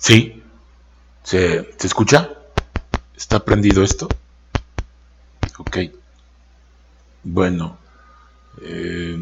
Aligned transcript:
Sí. 0.00 0.42
¿Se, 1.22 1.74
¿Se 1.78 1.86
escucha? 1.86 2.30
¿Está 3.14 3.44
prendido 3.44 3.82
esto? 3.84 4.08
Ok. 5.58 5.76
Bueno. 7.22 7.78
Eh, 8.62 9.16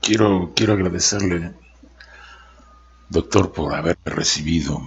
quiero, 0.00 0.52
quiero 0.54 0.74
agradecerle, 0.74 1.54
doctor, 3.08 3.52
por 3.52 3.74
haberme 3.74 4.04
recibido. 4.04 4.82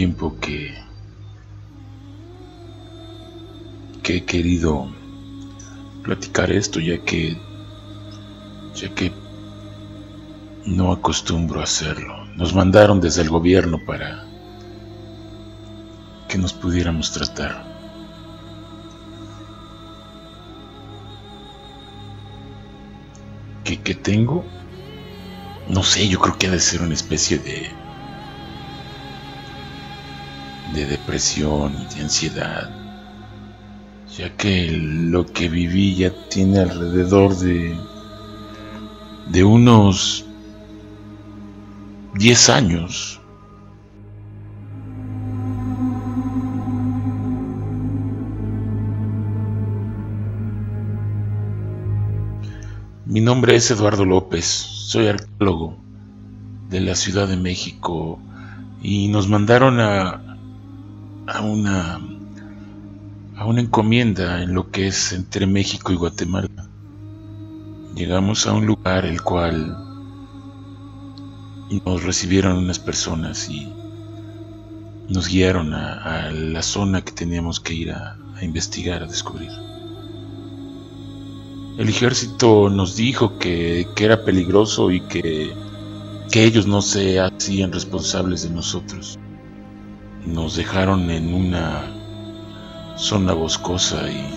Tiempo 0.00 0.34
que, 0.40 0.74
que 4.02 4.16
he 4.16 4.24
querido 4.24 4.88
platicar 6.02 6.50
esto, 6.50 6.80
ya 6.80 6.96
que, 7.04 7.36
ya 8.74 8.94
que 8.94 9.12
no 10.64 10.90
acostumbro 10.90 11.60
a 11.60 11.64
hacerlo. 11.64 12.14
Nos 12.34 12.54
mandaron 12.54 12.98
desde 12.98 13.20
el 13.20 13.28
gobierno 13.28 13.78
para 13.84 14.24
que 16.28 16.38
nos 16.38 16.54
pudiéramos 16.54 17.12
tratar. 17.12 17.62
¿Qué, 23.64 23.82
qué 23.82 23.94
tengo? 23.94 24.46
No 25.68 25.82
sé, 25.82 26.08
yo 26.08 26.18
creo 26.20 26.38
que 26.38 26.46
ha 26.46 26.52
de 26.52 26.58
ser 26.58 26.80
una 26.80 26.94
especie 26.94 27.38
de 27.38 27.80
de 30.74 30.86
depresión 30.86 31.74
y 31.74 31.94
de 31.94 32.02
ansiedad, 32.02 32.70
ya 34.16 34.36
que 34.36 34.70
lo 34.70 35.26
que 35.26 35.48
viví 35.48 35.96
ya 35.96 36.12
tiene 36.28 36.60
alrededor 36.60 37.36
de, 37.36 37.76
de 39.30 39.44
unos 39.44 40.24
10 42.14 42.48
años. 42.50 43.20
Mi 53.06 53.20
nombre 53.20 53.56
es 53.56 53.68
Eduardo 53.72 54.04
López, 54.04 54.44
soy 54.44 55.08
arqueólogo 55.08 55.76
de 56.68 56.80
la 56.80 56.94
Ciudad 56.94 57.26
de 57.26 57.36
México 57.36 58.20
y 58.82 59.08
nos 59.08 59.28
mandaron 59.28 59.80
a, 59.80 60.29
a 61.30 61.40
una 61.42 62.00
a 63.36 63.46
una 63.46 63.62
encomienda 63.62 64.42
en 64.42 64.52
lo 64.52 64.70
que 64.70 64.88
es 64.88 65.12
entre 65.12 65.46
México 65.46 65.92
y 65.92 65.96
Guatemala. 65.96 66.68
Llegamos 67.94 68.46
a 68.46 68.52
un 68.52 68.66
lugar 68.66 69.06
el 69.06 69.22
cual 69.22 69.76
nos 71.86 72.02
recibieron 72.02 72.58
unas 72.58 72.78
personas 72.78 73.48
y 73.48 73.72
nos 75.08 75.28
guiaron 75.28 75.72
a, 75.72 76.30
la 76.30 76.62
zona 76.62 77.02
que 77.02 77.12
teníamos 77.12 77.60
que 77.60 77.74
ir 77.74 77.92
a, 77.92 78.18
investigar, 78.42 79.02
a 79.02 79.06
descubrir. 79.06 79.50
El 81.78 81.88
ejército 81.88 82.68
nos 82.68 82.94
dijo 82.94 83.38
que, 83.38 83.86
que 83.96 84.04
era 84.04 84.22
peligroso 84.22 84.90
y 84.90 85.00
que, 85.00 85.54
que 86.30 86.44
ellos 86.44 86.66
no 86.66 86.82
se 86.82 87.18
hacían 87.20 87.72
responsables 87.72 88.42
de 88.42 88.50
nosotros 88.50 89.18
nos 90.26 90.56
dejaron 90.56 91.10
en 91.10 91.34
una 91.34 91.82
zona 92.96 93.32
boscosa 93.32 94.08
y 94.10 94.34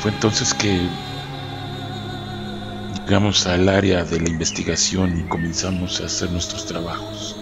fue 0.00 0.10
entonces 0.10 0.54
que 0.54 0.88
llegamos 3.04 3.46
al 3.46 3.68
área 3.68 4.04
de 4.04 4.20
la 4.20 4.28
investigación 4.28 5.20
y 5.20 5.22
comenzamos 5.28 6.00
a 6.00 6.06
hacer 6.06 6.30
nuestros 6.30 6.66
trabajos. 6.66 7.36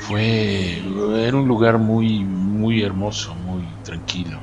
Fue 0.00 0.82
era 1.26 1.36
un 1.36 1.48
lugar 1.48 1.78
muy 1.78 2.24
muy 2.54 2.82
hermoso, 2.82 3.34
muy 3.34 3.64
tranquilo. 3.84 4.40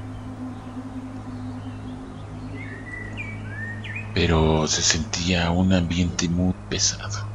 Pero 4.14 4.68
se 4.68 4.82
sentía 4.82 5.52
un 5.52 5.74
ambiente 5.74 6.28
muy 6.30 6.54
pesado. 6.70 7.32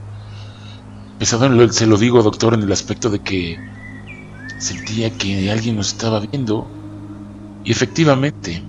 Pesado, 1.19 1.73
se 1.73 1.87
lo 1.87 1.97
digo, 1.97 2.23
doctor, 2.23 2.55
en 2.55 2.63
el 2.63 2.73
aspecto 2.73 3.11
de 3.11 3.21
que 3.21 3.59
sentía 4.59 5.17
que 5.17 5.51
alguien 5.51 5.77
nos 5.77 5.89
estaba 5.89 6.21
viendo. 6.21 6.67
Y 7.65 7.73
efectivamente, 7.73 8.63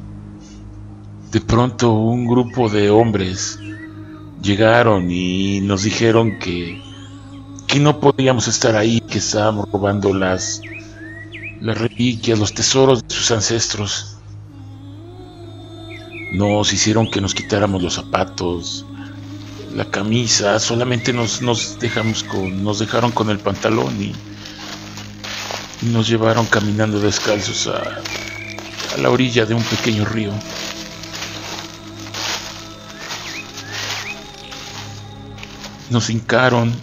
de 1.32 1.42
pronto 1.42 1.94
un 1.94 2.26
grupo 2.26 2.70
de 2.70 2.90
hombres 2.90 3.60
llegaron 4.42 5.12
y 5.12 5.62
nos 5.62 5.84
dijeron 5.84 6.40
que, 6.40 6.82
que 7.68 7.80
no 7.80 8.00
podíamos 8.00 8.48
estar 8.48 8.76
ahí, 8.76 9.02
que 9.02 9.18
estábamos 9.20 9.70
robando 9.72 10.14
las 10.14 10.62
las 11.62 11.78
reliquias, 11.78 12.40
los 12.40 12.54
tesoros 12.54 13.08
de 13.08 13.14
sus 13.14 13.32
ancestros. 13.32 14.18
Nos 16.34 16.74
hicieron 16.74 17.10
que 17.10 17.22
nos 17.22 17.34
quitáramos 17.34 17.82
los 17.82 17.94
zapatos, 17.96 18.86
la 19.74 19.86
camisa, 19.86 20.60
solamente 20.60 21.14
nos, 21.14 21.42
nos, 21.42 21.80
dejamos 21.80 22.24
con, 22.24 22.64
nos 22.64 22.80
dejaron 22.80 23.12
con 23.12 23.30
el 23.30 23.40
pantalón 23.40 24.02
y, 24.02 24.14
nos 25.92 26.08
llevaron 26.08 26.48
caminando 26.48 27.00
descalzos 27.00 27.68
a, 27.68 28.02
a 28.96 28.98
la 28.98 29.12
orilla 29.12 29.46
de 29.46 29.54
un 29.54 29.64
pequeño 29.64 30.06
río. 30.06 30.32
Nos 35.92 36.10
hincaron 36.10 36.74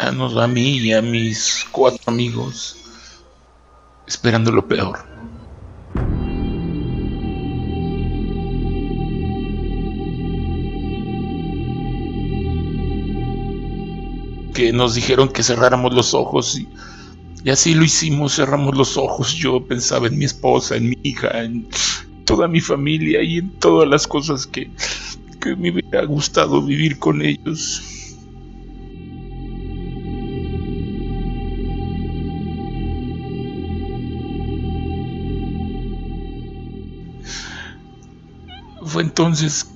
a, 0.00 0.08
a 0.08 0.46
mí 0.48 0.78
y 0.78 0.92
a 0.92 1.00
mis 1.00 1.64
cuatro 1.70 2.02
amigos 2.06 2.85
esperando 4.06 4.52
lo 4.52 4.66
peor. 4.66 4.98
Que 14.54 14.72
nos 14.72 14.94
dijeron 14.94 15.28
que 15.28 15.42
cerráramos 15.42 15.92
los 15.92 16.14
ojos 16.14 16.58
y, 16.58 17.50
así 17.50 17.74
lo 17.74 17.84
hicimos, 17.84 18.36
cerramos 18.36 18.76
los 18.76 18.96
ojos. 18.96 19.34
Yo 19.34 19.64
pensaba 19.66 20.06
en 20.06 20.18
mi 20.18 20.24
esposa, 20.24 20.76
en 20.76 20.90
mi 20.90 20.98
hija, 21.02 21.42
en 21.42 21.68
toda 22.24 22.48
mi 22.48 22.60
familia 22.60 23.22
y 23.22 23.38
en 23.38 23.50
todas 23.58 23.88
las 23.88 24.06
cosas 24.06 24.46
que, 24.46 24.70
que 25.40 25.54
me 25.56 25.70
hubiera 25.70 26.04
gustado 26.06 26.62
vivir 26.62 26.98
con 26.98 27.22
ellos. 27.22 27.95
Entonces 39.00 39.66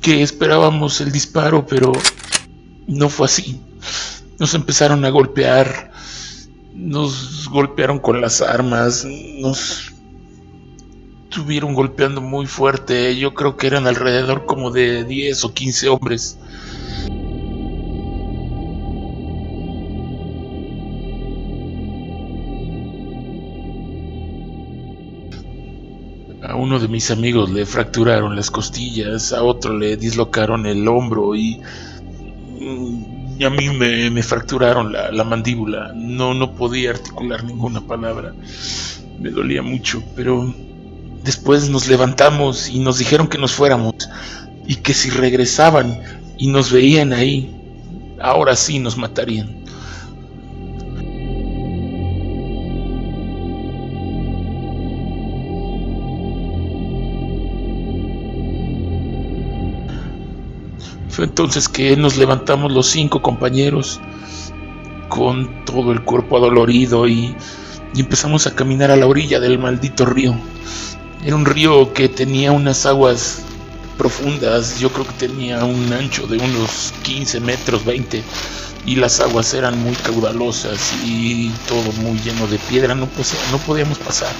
que 0.00 0.22
esperábamos 0.22 1.00
el 1.00 1.12
disparo, 1.12 1.66
pero 1.66 1.92
no 2.86 3.08
fue 3.08 3.26
así. 3.26 3.60
Nos 4.38 4.54
empezaron 4.54 5.04
a 5.04 5.10
golpear, 5.10 5.92
nos 6.74 7.48
golpearon 7.48 7.98
con 7.98 8.20
las 8.20 8.40
armas, 8.40 9.06
nos 9.38 9.92
estuvieron 11.24 11.74
golpeando 11.74 12.20
muy 12.20 12.46
fuerte. 12.46 13.16
Yo 13.16 13.34
creo 13.34 13.56
que 13.56 13.66
eran 13.66 13.86
alrededor 13.86 14.46
como 14.46 14.70
de 14.70 15.04
10 15.04 15.44
o 15.44 15.54
15 15.54 15.88
hombres. 15.88 16.38
Uno 26.60 26.78
de 26.78 26.88
mis 26.88 27.10
amigos 27.10 27.50
le 27.50 27.66
fracturaron 27.66 28.36
las 28.36 28.50
costillas, 28.50 29.32
a 29.32 29.42
otro 29.42 29.76
le 29.76 29.96
dislocaron 29.96 30.66
el 30.66 30.86
hombro 30.86 31.34
y, 31.34 31.60
mm, 32.60 33.44
a 33.44 33.50
mí 33.50 33.70
me, 33.70 34.22
fracturaron 34.22 34.92
la, 34.92 35.24
mandíbula. 35.24 35.92
No, 35.94 36.34
no 36.34 36.54
podía 36.54 36.90
articular 36.90 37.42
ninguna 37.42 37.80
palabra. 37.80 38.34
Me 39.18 39.30
dolía 39.30 39.62
mucho, 39.62 40.02
pero 40.14 40.54
Después 41.24 41.68
nos 41.68 41.86
levantamos 41.86 42.70
y 42.70 42.78
nos 42.78 42.98
dijeron 42.98 43.28
que 43.28 43.36
nos 43.36 43.52
fuéramos 43.52 43.94
y 44.66 44.76
que 44.76 44.94
si 44.94 45.10
regresaban 45.10 46.00
y 46.38 46.48
nos 46.48 46.72
veían 46.72 47.12
ahí, 47.12 47.54
ahora 48.20 48.56
sí 48.56 48.78
nos 48.78 48.96
matarían. 48.96 49.59
Entonces 61.22 61.68
que 61.68 61.96
nos 61.96 62.16
levantamos 62.16 62.72
los 62.72 62.86
cinco 62.86 63.22
compañeros 63.22 64.00
con 65.08 65.64
todo 65.64 65.92
el 65.92 66.02
cuerpo 66.02 66.38
adolorido 66.38 67.06
y, 67.06 67.34
empezamos 67.96 68.46
a 68.46 68.54
caminar 68.54 68.90
a 68.90 68.96
la 68.96 69.06
orilla 69.06 69.40
del 69.40 69.58
maldito 69.58 70.06
río. 70.06 70.34
Era 71.24 71.36
un 71.36 71.44
río 71.44 71.92
que 71.92 72.08
tenía 72.08 72.52
unas 72.52 72.86
aguas 72.86 73.42
profundas, 73.98 74.78
yo 74.78 74.90
creo 74.90 75.06
que 75.06 75.26
tenía 75.26 75.64
un 75.64 75.92
ancho 75.92 76.26
de 76.26 76.38
unos 76.38 76.94
15 77.02 77.40
metros, 77.40 77.84
20, 77.84 78.22
y 78.86 78.96
las 78.96 79.20
aguas 79.20 79.52
eran 79.52 79.78
muy 79.82 79.94
caudalosas 79.96 80.94
y 81.04 81.50
todo 81.68 81.92
muy 82.00 82.18
lleno 82.20 82.46
de 82.46 82.58
piedra, 82.58 82.94
no 82.94 83.06
podíamos 83.66 83.98
pasar. 83.98 84.32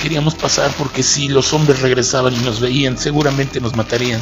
Queríamos 0.00 0.34
pasar 0.34 0.70
porque 0.78 1.02
si 1.02 1.28
los 1.28 1.52
hombres 1.52 1.80
regresaban 1.80 2.34
y 2.34 2.38
nos 2.38 2.60
veían, 2.60 2.98
seguramente 2.98 3.60
nos 3.60 3.74
matarían. 3.74 4.20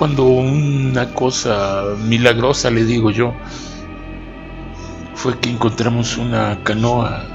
Cuando 0.00 0.24
una 0.24 1.12
cosa 1.12 1.94
milagrosa, 2.06 2.70
le 2.70 2.84
digo 2.86 3.10
yo, 3.10 3.34
fue 5.12 5.38
que 5.38 5.50
encontramos 5.50 6.16
una 6.16 6.58
canoa 6.64 7.26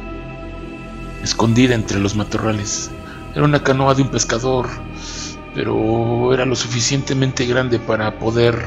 escondida 1.22 1.76
entre 1.76 2.00
los 2.00 2.16
matorrales. 2.16 2.90
Era 3.36 3.46
una 3.46 3.62
canoa 3.62 3.94
de 3.94 4.02
un 4.02 4.08
pescador, 4.08 4.68
pero 5.54 6.34
era 6.34 6.44
lo 6.44 6.56
suficientemente 6.56 7.46
grande 7.46 7.78
para 7.78 8.18
poder 8.18 8.66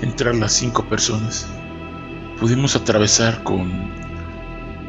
entrar 0.00 0.36
las 0.36 0.52
cinco 0.52 0.84
personas. 0.84 1.48
Pudimos 2.38 2.76
atravesar 2.76 3.42
con, 3.42 3.68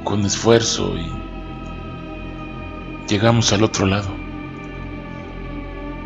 con 0.04 0.24
esfuerzo 0.24 0.94
y 1.00 1.12
llegamos 3.10 3.52
al 3.54 3.64
otro 3.64 3.88
lado. 3.88 4.10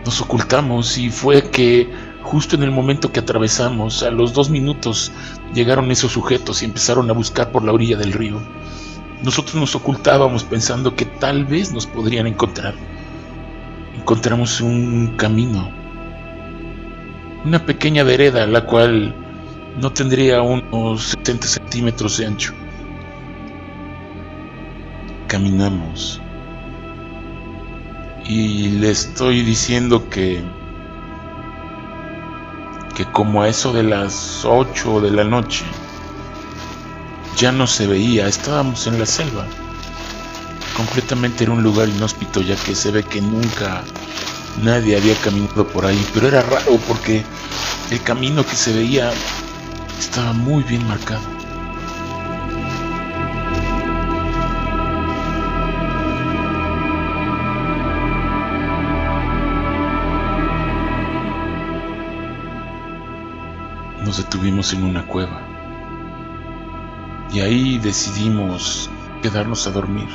Nos 0.05 0.21
ocultamos 0.21 0.97
y 0.97 1.09
fue 1.09 1.49
que 1.49 2.14
Justo 2.25 2.55
en 2.55 2.63
el 2.63 2.71
momento 2.71 3.11
que 3.11 3.19
atravesamos, 3.19 4.01
a 4.01 4.09
los 4.09 4.33
dos 4.33 4.49
minutos, 4.49 5.11
llegaron 5.53 5.91
esos 5.91 6.11
sujetos 6.11 6.61
y 6.61 6.65
empezaron 6.65 7.07
a 7.11 7.13
buscar 7.13 7.51
por 7.51 7.63
la 7.63 7.71
orilla 7.71 7.97
del 7.97 8.13
río. 8.13 8.41
Nosotros 9.21 9.55
nos 9.55 9.75
ocultábamos 9.75 10.43
pensando 10.43 10.95
que 10.95 11.05
tal 11.05 11.45
vez 11.45 11.71
nos 11.71 11.85
podrían 11.85 12.25
encontrar. 12.25 12.73
Encontramos 13.95 14.59
un 14.59 15.13
camino, 15.17 15.69
una 17.45 17.63
pequeña 17.63 18.03
vereda, 18.03 18.47
la 18.47 18.65
cual 18.65 19.13
no 19.79 19.93
tendría 19.93 20.41
unos 20.41 21.03
70 21.03 21.45
centímetros 21.45 22.17
de 22.17 22.25
ancho. 22.25 22.53
Caminamos. 25.27 26.19
Y 28.27 28.69
le 28.79 28.89
estoy 28.89 29.43
diciendo 29.43 30.09
que 30.09 30.43
que 32.95 33.05
como 33.11 33.43
a 33.43 33.49
eso 33.49 33.73
de 33.73 33.83
las 33.83 34.45
8 34.45 35.01
de 35.01 35.11
la 35.11 35.25
noche 35.25 35.65
ya 37.37 37.51
no 37.51 37.67
se 37.67 37.85
veía, 37.85 38.27
estábamos 38.27 38.87
en 38.87 38.97
la 38.97 39.05
selva. 39.05 39.45
Completamente 40.77 41.43
era 41.43 41.53
un 41.53 41.61
lugar 41.61 41.89
inhóspito 41.89 42.41
ya 42.41 42.55
que 42.55 42.73
se 42.73 42.91
ve 42.91 43.03
que 43.03 43.21
nunca 43.21 43.83
nadie 44.63 44.95
había 44.95 45.15
caminado 45.15 45.67
por 45.67 45.85
ahí, 45.85 46.03
pero 46.13 46.29
era 46.29 46.41
raro 46.41 46.79
porque 46.87 47.23
el 47.91 48.01
camino 48.01 48.45
que 48.45 48.55
se 48.55 48.73
veía 48.73 49.11
estaba 49.99 50.31
muy 50.31 50.63
bien 50.63 50.87
marcado. 50.87 51.34
Detuvimos 64.17 64.73
en 64.73 64.83
una 64.83 65.05
cueva 65.05 65.41
y 67.31 67.39
ahí 67.41 67.77
decidimos 67.79 68.89
quedarnos 69.21 69.67
a 69.67 69.71
dormir. 69.71 70.07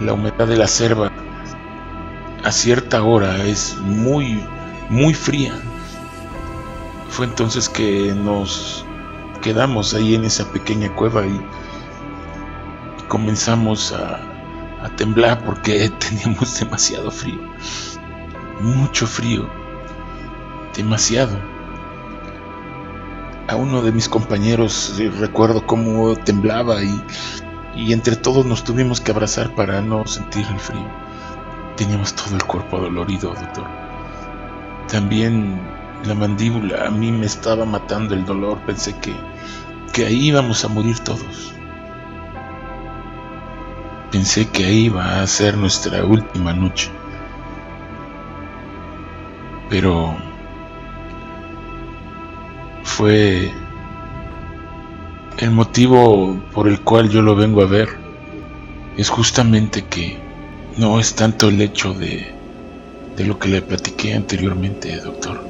La 0.00 0.14
humedad 0.14 0.46
de 0.46 0.56
la 0.56 0.66
selva 0.66 1.10
a 2.42 2.50
cierta 2.50 3.02
hora 3.02 3.44
es 3.44 3.76
muy, 3.78 4.42
muy 4.88 5.14
fría. 5.14 5.52
Fue 7.10 7.26
entonces 7.26 7.68
que 7.68 8.14
nos 8.14 8.84
quedamos 9.42 9.92
ahí 9.94 10.14
en 10.14 10.24
esa 10.24 10.50
pequeña 10.50 10.94
cueva 10.94 11.26
y 11.26 11.40
comenzamos 13.08 13.92
a, 13.92 14.18
a 14.82 14.88
temblar 14.96 15.44
porque 15.44 15.90
teníamos 15.98 16.58
demasiado 16.58 17.10
frío. 17.10 17.40
Mucho 18.60 19.06
frío. 19.06 19.46
Demasiado 20.74 21.51
a 23.52 23.56
uno 23.56 23.82
de 23.82 23.92
mis 23.92 24.08
compañeros 24.08 24.94
recuerdo 25.18 25.66
cómo 25.66 26.16
temblaba 26.16 26.82
y, 26.82 27.02
y 27.76 27.92
entre 27.92 28.16
todos 28.16 28.46
nos 28.46 28.64
tuvimos 28.64 29.00
que 29.00 29.12
abrazar 29.12 29.54
para 29.54 29.82
no 29.82 30.06
sentir 30.06 30.46
el 30.50 30.58
frío. 30.58 30.88
Teníamos 31.76 32.14
todo 32.14 32.34
el 32.34 32.44
cuerpo 32.44 32.78
dolorido, 32.78 33.34
doctor. 33.34 33.66
También 34.90 35.60
la 36.04 36.14
mandíbula 36.14 36.86
a 36.86 36.90
mí 36.90 37.12
me 37.12 37.26
estaba 37.26 37.66
matando 37.66 38.14
el 38.14 38.24
dolor. 38.24 38.58
Pensé 38.64 38.94
que, 38.98 39.14
que 39.92 40.06
ahí 40.06 40.28
íbamos 40.28 40.64
a 40.64 40.68
morir 40.68 40.98
todos. 41.00 41.54
Pensé 44.10 44.48
que 44.48 44.64
ahí 44.64 44.84
iba 44.86 45.20
a 45.20 45.26
ser 45.26 45.58
nuestra 45.58 46.04
última 46.04 46.54
noche. 46.54 46.90
Pero 49.68 50.16
fue 52.92 53.50
el 55.38 55.50
motivo 55.50 56.38
por 56.52 56.68
el 56.68 56.80
cual 56.80 57.08
yo 57.08 57.22
lo 57.22 57.34
vengo 57.34 57.62
a 57.62 57.66
ver. 57.66 57.88
Es 58.98 59.08
justamente 59.08 59.86
que 59.86 60.18
no 60.76 61.00
es 61.00 61.14
tanto 61.14 61.48
el 61.48 61.60
hecho 61.62 61.94
de, 61.94 62.26
de 63.16 63.24
lo 63.24 63.38
que 63.38 63.48
le 63.48 63.62
platiqué 63.62 64.12
anteriormente, 64.12 64.94
doctor. 65.00 65.42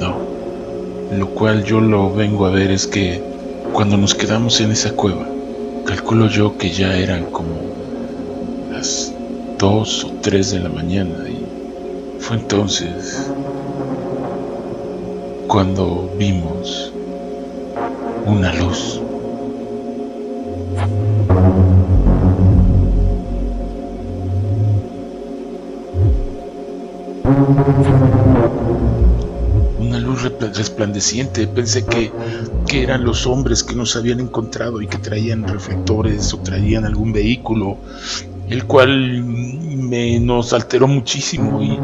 No. 0.00 0.16
Lo 1.16 1.28
cual 1.28 1.64
yo 1.64 1.80
lo 1.80 2.12
vengo 2.12 2.46
a 2.46 2.50
ver 2.50 2.72
es 2.72 2.88
que 2.88 3.22
cuando 3.72 3.96
nos 3.96 4.14
quedamos 4.14 4.60
en 4.60 4.72
esa 4.72 4.90
cueva, 4.92 5.26
calculo 5.86 6.26
yo 6.28 6.58
que 6.58 6.70
ya 6.70 6.96
eran 6.96 7.26
como 7.26 7.54
las 8.72 9.14
2 9.58 10.04
o 10.04 10.12
3 10.20 10.50
de 10.50 10.58
la 10.58 10.68
mañana 10.68 11.14
y 11.28 11.46
fue 12.20 12.38
entonces 12.38 13.30
cuando 15.48 16.14
vimos 16.18 16.92
una 18.26 18.52
luz. 18.52 19.00
Una 29.80 29.98
luz 29.98 30.30
resplandeciente. 30.54 31.46
Pensé 31.46 31.86
que, 31.86 32.12
que 32.66 32.82
eran 32.82 33.04
los 33.04 33.26
hombres 33.26 33.64
que 33.64 33.74
nos 33.74 33.96
habían 33.96 34.20
encontrado 34.20 34.82
y 34.82 34.86
que 34.86 34.98
traían 34.98 35.48
reflectores 35.48 36.34
o 36.34 36.38
traían 36.40 36.84
algún 36.84 37.14
vehículo, 37.14 37.78
el 38.50 38.64
cual 38.66 39.24
me 39.24 40.20
nos 40.20 40.52
alteró 40.52 40.86
muchísimo 40.86 41.62
y 41.62 41.80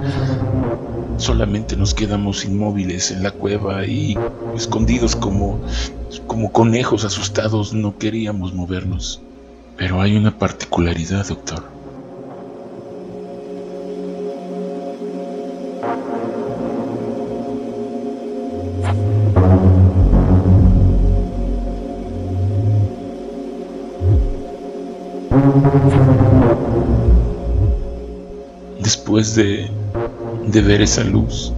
Solamente 1.25 1.75
nos 1.75 1.95
quedamos 1.95 2.45
inmóviles 2.45 3.11
en 3.11 3.23
la 3.23 3.31
cueva 3.31 3.87
y 3.87 4.15
escondidos 4.55 5.17
como, 5.17 5.59
como 6.27 6.53
conejos 6.53 7.07
asustados 7.07 7.73
no 7.73 7.97
queríamos 7.97 8.53
movernos. 8.53 9.23
Pero 9.79 10.03
hay 10.03 10.19
una 10.19 10.39
particularidad, 10.39 11.27
doctor. 11.27 11.65
Después 28.79 29.35
de 29.35 29.84
de 30.47 30.61
ver 30.61 30.83
esa 30.83 31.05
luz, 31.05 31.53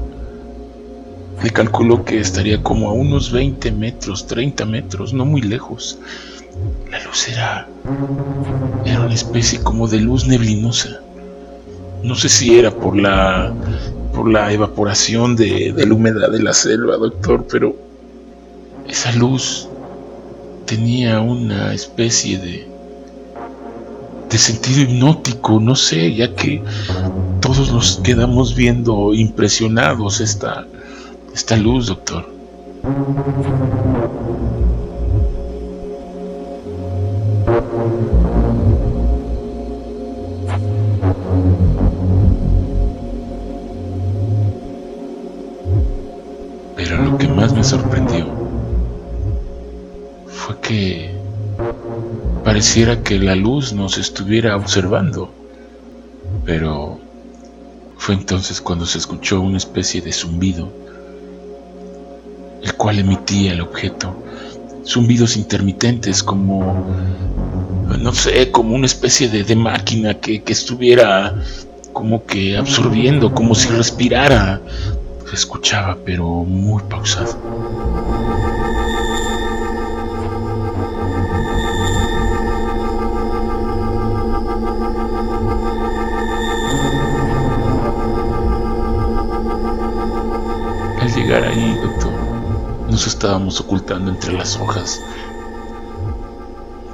le 1.43 1.51
calculó 1.51 2.05
que 2.05 2.19
estaría 2.21 2.63
como 2.63 2.89
a 2.89 2.93
unos 2.93 3.31
20 3.31 3.71
metros, 3.73 4.27
30 4.27 4.65
metros, 4.65 5.13
no 5.13 5.25
muy 5.25 5.43
lejos. 5.43 5.99
La 6.91 7.03
luz 7.05 7.29
era, 7.29 7.69
era 8.85 9.01
una 9.01 9.15
especie 9.15 9.61
como 9.61 9.87
de 9.87 10.01
luz 10.01 10.27
neblinosa. 10.27 11.01
No 12.03 12.15
sé 12.15 12.29
si 12.29 12.59
era 12.59 12.71
por 12.71 12.97
la, 12.97 13.53
por 14.15 14.31
la 14.31 14.53
evaporación 14.53 15.37
de, 15.37 15.73
de 15.73 15.87
la 15.87 15.95
humedad 15.95 16.31
de 16.31 16.43
la 16.43 16.55
selva, 16.55 16.97
doctor, 16.97 17.47
pero 17.51 17.77
esa 18.89 19.13
luz 19.13 19.69
tenía 20.65 21.21
una 21.21 21.75
especie 21.75 22.39
de, 22.39 22.76
de 24.31 24.39
sentido 24.39 24.83
hipnótico, 24.83 25.61
no 25.61 25.75
sé, 25.77 26.15
ya 26.15 26.35
que 26.35 26.63
todos 27.41 27.73
nos 27.73 27.97
quedamos 28.03 28.55
viendo 28.55 29.15
impresionados 29.15 30.21
esta, 30.21 30.67
esta 31.35 31.57
luz, 31.57 31.87
doctor. 31.87 32.29
Pareciera 52.57 53.03
que 53.03 53.19
la 53.19 53.35
luz 53.35 53.75
nos 53.75 53.99
estuviera 53.99 54.57
observando. 54.57 55.31
Pero 56.47 56.99
fue 57.99 58.15
entonces 58.15 58.63
cuando 58.63 58.87
se 58.87 58.97
escuchó 58.97 59.43
una 59.43 59.59
especie 59.59 60.01
de 60.01 60.11
zumbido, 60.11 60.73
el 62.63 62.73
cual 62.77 62.99
emitía 62.99 63.53
el 63.53 63.61
objeto. 63.61 64.17
Zumbidos 64.87 65.37
intermitentes 65.37 66.23
como, 66.23 66.87
no 67.99 68.13
sé, 68.15 68.51
como 68.51 68.75
una 68.75 68.87
especie 68.87 69.29
de, 69.29 69.55
máquina 69.55 70.15
que, 70.15 70.43
que 70.43 70.55
estuviera 70.55 71.35
como 71.93 72.25
que 72.25 72.57
absorbiendo, 72.57 73.35
como 73.35 73.55
si 73.55 73.69
respirara. 73.69 74.63
Se 75.29 75.35
escuchaba, 75.35 75.99
pero 76.07 76.25
muy 76.25 76.83
pausado. 76.85 77.37
Llegar 91.17 91.45
ahí, 91.45 91.79
doctor. 91.83 92.13
Nos 92.91 93.07
estábamos 93.07 93.61
ocultando 93.61 94.11
entre 94.11 94.33
las 94.33 94.57
hojas. 94.57 95.01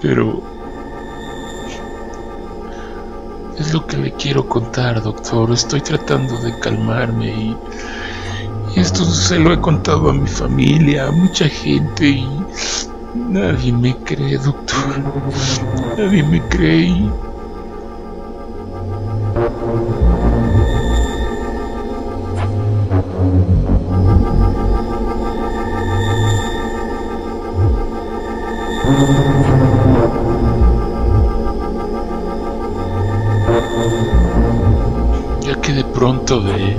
Pero... 0.00 0.43
Es 3.59 3.75
lo 3.75 3.87
que 3.87 3.99
le 3.99 4.12
quiero 4.12 4.49
contar, 4.49 5.02
doctor. 5.02 5.52
Estoy 5.52 5.81
tratando 5.81 6.38
de 6.38 6.59
calmarme 6.61 7.26
y... 7.26 7.57
y 8.75 8.81
esto 8.81 9.05
se 9.05 9.38
lo 9.38 9.52
he 9.52 9.61
contado 9.61 10.11
a 10.11 10.12
mi 10.14 10.26
familia, 10.26 11.09
a 11.09 11.12
mucha 11.12 11.49
gente 11.49 12.09
y... 12.09 12.29
Nadie 13.14 13.73
me 13.73 13.95
cree, 14.05 14.38
doctor. 14.38 14.99
Nadie 15.99 16.23
me 16.23 16.41
cree 16.49 17.11
Ya 35.40 35.61
que 35.61 35.73
de 35.73 35.85
pronto 35.85 36.40
de, 36.40 36.76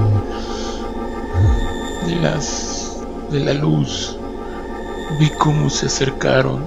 de 2.08 2.16
las 2.22 3.04
de 3.30 3.40
la 3.42 3.54
luz 3.54 4.18
vi 5.20 5.30
cómo 5.32 5.70
se 5.70 5.88
acercaron 5.88 6.66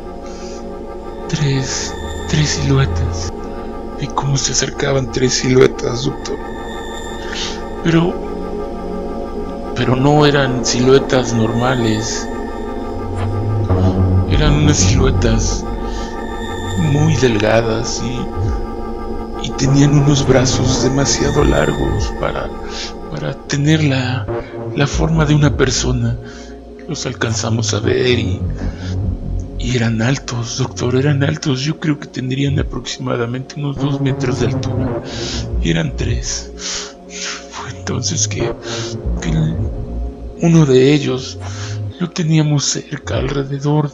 tres 1.29 1.95
tres 2.29 2.51
siluetas. 2.51 3.33
Vi 3.99 4.09
cómo 4.09 4.37
se 4.37 4.53
acercaban 4.53 5.11
tres 5.11 5.35
siluetas, 5.35 6.05
doctor. 6.05 6.37
Pero 7.83 8.13
pero 9.75 9.97
no 9.97 10.27
eran 10.27 10.67
siluetas 10.67 11.33
normales 11.33 12.29
unas 14.67 14.79
siluetas 14.79 15.65
muy 16.91 17.15
delgadas 17.15 18.03
y, 18.05 19.47
y 19.47 19.51
tenían 19.51 19.97
unos 19.97 20.27
brazos 20.27 20.83
demasiado 20.83 21.45
largos 21.45 22.13
para, 22.21 22.51
para 23.13 23.35
tener 23.47 23.85
la, 23.85 24.27
la 24.75 24.89
forma 24.89 25.25
de 25.25 25.37
una 25.37 25.57
persona. 25.57 26.19
Los 26.89 27.07
alcanzamos 27.07 27.75
a 27.75 27.79
ver 27.79 28.19
y, 28.19 28.41
y 29.61 29.77
eran 29.77 30.03
altos, 30.03 30.59
doctor, 30.59 30.97
eran 30.97 31.23
altos. 31.23 31.61
Yo 31.61 31.79
creo 31.79 32.01
que 32.01 32.09
tendrían 32.09 32.59
aproximadamente 32.59 33.55
unos 33.59 33.77
dos 33.77 34.01
metros 34.01 34.41
de 34.41 34.49
altura. 34.49 35.01
Eran 35.63 35.95
tres. 35.97 36.51
Fue 37.53 37.71
entonces 37.71 38.27
que, 38.27 38.53
que 39.21 39.31
uno 40.43 40.67
de 40.67 40.93
ellos 40.93 41.39
lo 42.01 42.11
teníamos 42.11 42.65
cerca, 42.65 43.19
alrededor 43.19 43.93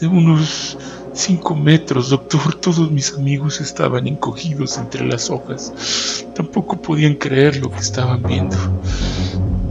de 0.00 0.06
unos 0.06 0.78
cinco 1.12 1.54
metros, 1.54 2.10
doctor. 2.10 2.54
Todos 2.54 2.90
mis 2.90 3.14
amigos 3.14 3.60
estaban 3.60 4.06
encogidos 4.06 4.78
entre 4.78 5.06
las 5.06 5.30
hojas. 5.30 6.24
Tampoco 6.34 6.80
podían 6.80 7.14
creer 7.14 7.56
lo 7.56 7.70
que 7.70 7.78
estaban 7.78 8.22
viendo. 8.22 8.56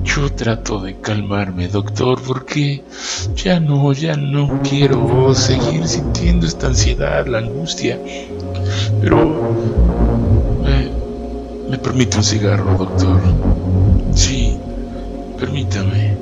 Yo 0.04 0.32
trato 0.32 0.80
de 0.80 1.00
calmarme, 1.00 1.68
doctor, 1.68 2.22
porque 2.22 2.84
ya 3.36 3.60
no, 3.60 3.92
ya 3.94 4.16
no 4.16 4.62
quiero 4.64 5.34
seguir 5.36 5.88
sintiendo 5.88 6.46
esta 6.46 6.68
ansiedad, 6.68 7.26
la 7.28 7.40
angustia. 7.40 8.00
Pero... 9.02 9.56
¿Me, 10.64 10.90
me 11.70 11.78
permite 11.78 12.18
un 12.18 12.24
cigarro, 12.24 12.76
doctor? 12.78 13.22
Sí, 14.14 14.58
permítame. 15.40 16.18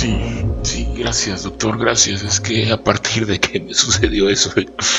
Sí, 0.00 0.16
sí, 0.62 0.88
gracias 0.96 1.42
doctor, 1.42 1.76
gracias. 1.76 2.22
Es 2.22 2.40
que 2.40 2.72
a 2.72 2.82
partir 2.82 3.26
de 3.26 3.38
que 3.38 3.60
me 3.60 3.74
sucedió 3.74 4.30
eso, 4.30 4.50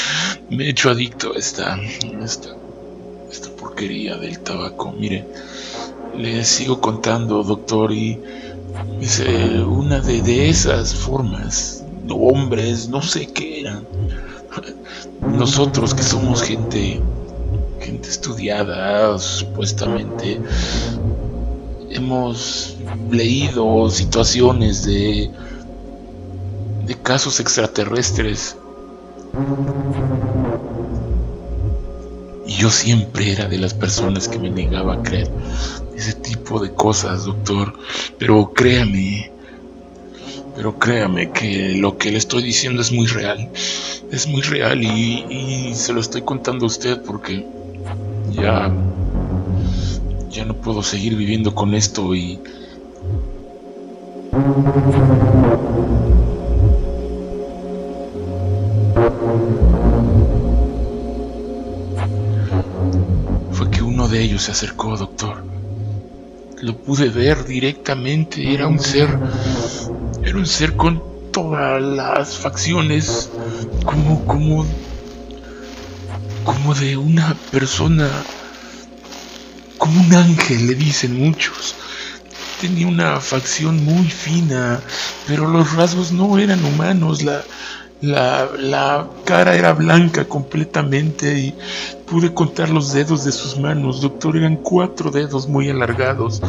me 0.51 0.65
he 0.65 0.69
hecho 0.69 0.91
adicto 0.91 1.33
a 1.33 1.39
esta, 1.39 1.75
esta, 2.23 2.55
esta 3.31 3.49
porquería 3.55 4.15
del 4.17 4.41
tabaco. 4.41 4.91
Mire, 4.91 5.25
le 6.15 6.43
sigo 6.43 6.79
contando 6.79 7.41
doctor 7.41 7.91
y 7.91 8.19
una 9.65 10.01
de, 10.01 10.21
de 10.21 10.49
esas 10.49 10.93
formas, 10.93 11.83
hombres, 12.07 12.87
no 12.87 13.01
sé 13.01 13.25
qué 13.25 13.61
eran. 13.61 13.87
Nosotros 15.35 15.95
que 15.95 16.03
somos 16.03 16.43
gente 16.43 17.01
gente 17.79 18.07
estudiada, 18.07 19.17
supuestamente, 19.17 20.39
hemos 21.89 22.77
leído 23.09 23.89
situaciones 23.89 24.85
de, 24.85 25.29
de 26.85 26.95
casos 26.95 27.39
extraterrestres. 27.39 28.57
Y 32.45 32.53
yo 32.53 32.69
siempre 32.69 33.31
era 33.31 33.47
de 33.47 33.57
las 33.57 33.73
personas 33.73 34.27
que 34.27 34.39
me 34.39 34.49
negaba 34.49 34.95
a 34.95 35.03
creer 35.03 35.29
ese 35.95 36.13
tipo 36.13 36.59
de 36.59 36.73
cosas, 36.73 37.25
doctor. 37.25 37.73
Pero 38.17 38.51
créame, 38.53 39.31
pero 40.55 40.77
créame 40.77 41.31
que 41.31 41.75
lo 41.77 41.97
que 41.97 42.11
le 42.11 42.17
estoy 42.17 42.43
diciendo 42.43 42.81
es 42.81 42.91
muy 42.91 43.07
real. 43.07 43.49
Es 44.11 44.27
muy 44.27 44.41
real 44.41 44.83
y, 44.83 45.25
y 45.29 45.75
se 45.75 45.93
lo 45.93 46.01
estoy 46.01 46.23
contando 46.23 46.65
a 46.65 46.67
usted 46.67 47.01
porque 47.03 47.45
ya 48.31 48.73
ya 50.31 50.45
no 50.45 50.55
puedo 50.55 50.81
seguir 50.81 51.15
viviendo 51.15 51.53
con 51.53 51.73
esto 51.73 52.15
y 52.15 52.39
fue 63.51 63.69
que 63.69 63.81
uno 63.81 64.07
de 64.07 64.21
ellos 64.21 64.43
se 64.43 64.51
acercó, 64.51 64.95
doctor. 64.95 65.43
Lo 66.61 66.77
pude 66.77 67.09
ver 67.09 67.43
directamente, 67.45 68.53
era 68.53 68.67
un 68.67 68.79
ser 68.79 69.09
era 70.23 70.37
un 70.37 70.45
ser 70.45 70.77
con 70.77 71.03
todas 71.33 71.81
las 71.81 72.37
facciones 72.37 73.29
como 73.83 74.25
como 74.25 74.65
como 76.45 76.73
de 76.73 76.95
una 76.95 77.35
persona, 77.51 78.09
como 79.77 79.99
un 79.99 80.13
ángel, 80.13 80.67
le 80.67 80.75
dicen 80.75 81.19
muchos. 81.19 81.75
Tenía 82.61 82.87
una 82.87 83.19
facción 83.19 83.83
muy 83.83 84.05
fina, 84.05 84.79
pero 85.27 85.47
los 85.47 85.75
rasgos 85.75 86.11
no 86.11 86.37
eran 86.37 86.63
humanos. 86.63 87.23
La, 87.23 87.41
la, 88.01 88.49
la, 88.55 89.07
cara 89.25 89.55
era 89.55 89.73
blanca 89.73 90.25
completamente 90.25 91.39
y 91.39 91.55
pude 92.05 92.31
contar 92.35 92.69
los 92.69 92.93
dedos 92.93 93.25
de 93.25 93.31
sus 93.31 93.57
manos. 93.57 94.01
Doctor, 94.01 94.37
eran 94.37 94.57
cuatro 94.57 95.09
dedos 95.09 95.47
muy 95.47 95.71
alargados. 95.71 96.39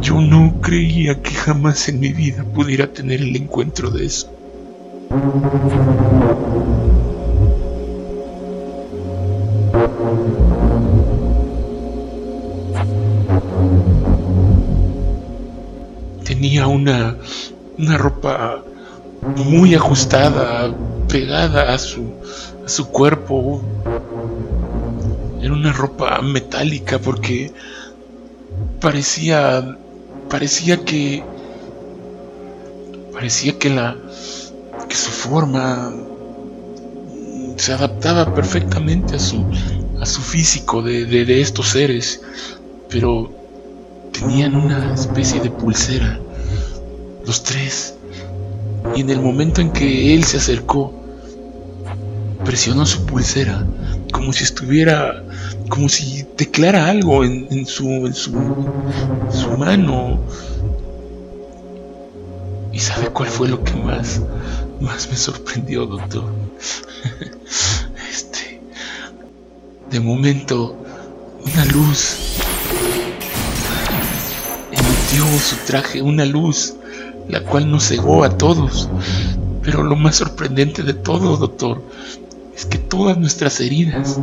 Yo 0.00 0.20
no 0.20 0.60
creía 0.60 1.20
que 1.20 1.32
jamás 1.34 1.88
en 1.88 1.98
mi 1.98 2.12
vida 2.12 2.44
pudiera 2.44 2.86
tener 2.86 3.20
el 3.20 3.34
encuentro 3.34 3.90
de 3.90 4.06
eso. 4.06 4.30
Tenía 16.34 16.66
una, 16.66 17.16
una 17.78 17.96
ropa 17.96 18.60
muy 19.36 19.76
ajustada, 19.76 20.74
pegada 21.08 21.72
a 21.72 21.78
su, 21.78 22.12
su 22.66 22.88
cuerpo. 22.88 23.62
Era 25.40 25.52
una 25.52 25.72
ropa 25.72 26.20
metálica 26.22 26.98
porque 26.98 27.52
parecía 28.80 29.78
parecía 30.28 30.84
que 30.84 31.22
parecía 33.12 33.56
que 33.56 33.70
la 33.70 33.96
que 34.88 34.96
su 34.96 35.10
forma 35.10 35.92
se 37.56 37.74
adaptaba 37.74 38.34
perfectamente 38.34 39.14
a 39.14 39.20
su 39.20 39.46
a 40.00 40.04
su 40.04 40.20
físico 40.20 40.82
de, 40.82 41.06
de 41.06 41.40
estos 41.40 41.68
seres 41.68 42.20
pero 42.88 43.30
tenían 44.12 44.56
una 44.56 44.94
especie 44.94 45.40
de 45.40 45.50
pulsera 45.50 46.20
los 47.26 47.42
tres 47.42 47.94
y 48.94 49.00
en 49.00 49.10
el 49.10 49.20
momento 49.20 49.60
en 49.60 49.70
que 49.72 50.14
él 50.14 50.24
se 50.24 50.36
acercó, 50.36 50.92
presionó 52.44 52.84
su 52.84 53.04
pulsera 53.06 53.66
como 54.12 54.32
si 54.32 54.44
estuviera, 54.44 55.24
como 55.68 55.88
si 55.88 56.24
declara 56.36 56.88
algo 56.88 57.24
en, 57.24 57.66
su, 57.66 57.88
en 58.06 58.14
su, 58.14 58.30
su 59.30 59.50
mano. 59.58 60.20
¿Y 62.72 62.78
sabe 62.78 63.08
cuál 63.08 63.28
fue 63.28 63.48
lo 63.48 63.62
que 63.62 63.74
más, 63.74 64.20
más 64.80 65.08
me 65.08 65.16
sorprendió, 65.16 65.86
doctor? 65.86 66.24
este, 68.10 68.60
de 69.90 70.00
momento, 70.00 70.76
una 71.44 71.64
luz 71.66 72.16
emitió 74.70 75.24
su 75.38 75.56
traje, 75.66 76.02
una 76.02 76.24
luz 76.24 76.74
la 77.28 77.40
cual 77.40 77.70
nos 77.70 77.88
cegó 77.88 78.24
a 78.24 78.36
todos. 78.36 78.88
Pero 79.62 79.82
lo 79.82 79.96
más 79.96 80.16
sorprendente 80.16 80.82
de 80.82 80.94
todo, 80.94 81.36
doctor, 81.36 81.82
es 82.54 82.66
que 82.66 82.78
todas 82.78 83.18
nuestras 83.18 83.60
heridas, 83.60 84.20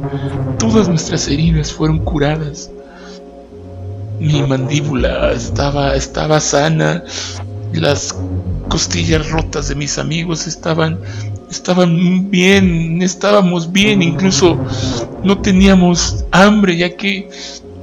todas 0.60 0.88
nuestras 0.88 1.28
heridas 1.28 1.74
fueron 1.74 2.00
curadas. 2.00 2.70
Mi 4.20 4.44
mandíbula 4.44 5.32
estaba, 5.32 5.96
estaba 5.96 6.40
sana, 6.40 7.04
las 7.74 8.16
costillas 8.70 9.30
rotas 9.32 9.68
de 9.68 9.76
mis 9.76 9.98
amigos 9.98 10.48
estaban, 10.48 11.00
estaban 11.50 12.30
bien, 12.30 13.02
estábamos 13.02 13.72
bien, 13.72 14.02
incluso 14.02 14.58
no 15.24 15.40
teníamos 15.40 16.24
hambre 16.32 16.78
ya 16.78 16.96
que 16.96 17.30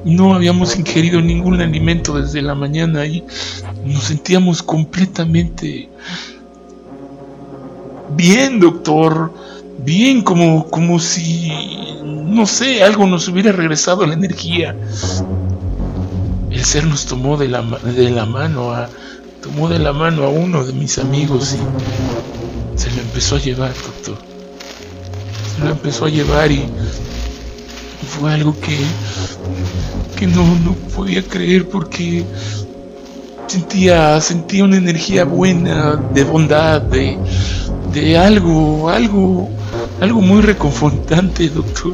no 0.09 0.35
habíamos 0.35 0.77
ingerido 0.77 1.21
ningún 1.21 1.61
alimento 1.61 2.21
desde 2.21 2.43
la 2.43 2.55
mañana 2.55 3.07
y 3.07 3.23
nos 3.85 4.05
sentíamos 4.05 4.63
completamente 4.63 5.89
bien, 8.17 8.61
doctor. 8.61 9.33
Bien, 9.85 10.23
como, 10.23 10.69
como 10.69 10.99
si, 10.99 11.53
no 12.03 12.47
sé, 12.47 12.83
algo 12.83 13.07
nos 13.07 13.29
hubiera 13.29 13.53
regresado 13.53 14.05
la 14.07 14.15
energía. 14.15 14.75
El 16.51 16.65
ser 16.65 16.85
nos 16.85 17.07
tomó 17.07 17.37
de 17.37 17.49
la, 17.49 17.63
de 17.63 18.11
la 18.11 18.27
mano 18.27 18.73
a, 18.73 18.89
tomó 19.43 19.69
de 19.69 19.79
la 19.79 19.93
mano 19.93 20.25
a 20.25 20.31
uno 20.31 20.65
de 20.65 20.73
mis 20.73 20.99
amigos 20.99 21.55
y 21.55 22.79
se 22.79 22.91
lo 22.91 23.03
empezó 23.03 23.37
a 23.37 23.39
llevar, 23.39 23.73
doctor. 23.75 24.17
Se 25.55 25.65
lo 25.65 25.71
empezó 25.71 26.07
a 26.07 26.09
llevar 26.09 26.51
y 26.51 26.65
fue 28.09 28.33
algo 28.33 28.55
que, 28.59 28.79
que 30.19 30.27
no, 30.27 30.45
no 30.65 30.73
podía 30.95 31.23
creer 31.23 31.69
porque 31.69 32.25
sentía, 33.47 34.21
sentía 34.21 34.65
una 34.65 34.77
energía 34.77 35.25
buena, 35.25 35.97
de 35.97 36.25
bondad, 36.25 36.81
de, 36.81 37.19
de 37.93 38.19
algo, 38.19 38.89
algo, 38.89 39.49
algo 40.01 40.21
muy 40.21 40.41
reconfortante, 40.41 41.49
doctor. 41.49 41.93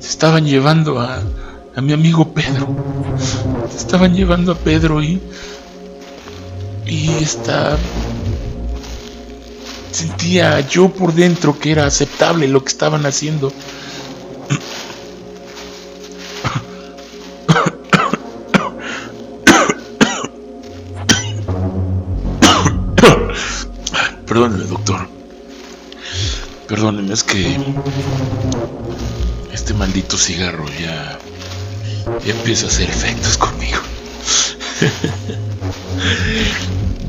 Se 0.00 0.08
estaban 0.08 0.44
llevando 0.44 1.00
a, 1.00 1.20
a 1.76 1.80
mi 1.80 1.92
amigo 1.92 2.32
Pedro. 2.32 2.68
Estaban 3.76 4.14
llevando 4.14 4.52
a 4.52 4.56
Pedro 4.56 5.02
y. 5.02 5.20
Y 6.86 7.10
está. 7.22 7.76
Sentía 9.90 10.60
yo 10.60 10.88
por 10.88 11.12
dentro 11.14 11.58
que 11.58 11.72
era 11.72 11.86
aceptable 11.86 12.48
lo 12.48 12.62
que 12.64 12.68
estaban 12.68 13.06
haciendo. 13.06 13.52
Perdóneme, 24.26 24.64
doctor. 24.64 25.08
Perdóneme, 26.66 27.14
es 27.14 27.22
que 27.22 27.56
este 29.52 29.74
maldito 29.74 30.18
cigarro 30.18 30.64
ya 30.80 31.20
y 32.24 32.30
empieza 32.30 32.66
a 32.66 32.68
hacer 32.68 32.88
efectos 32.90 33.38
conmigo. 33.38 33.78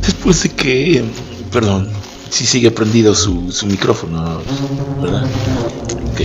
Después 0.02 0.44
de 0.44 0.50
que, 0.50 1.04
perdón, 1.52 1.90
si 2.30 2.46
sigue 2.46 2.72
prendido 2.72 3.14
su, 3.16 3.52
su 3.52 3.66
micrófono, 3.66 4.42
¿verdad? 5.02 5.24
Ok. 6.12 6.22